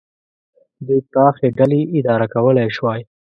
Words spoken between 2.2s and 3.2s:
کولای شوای.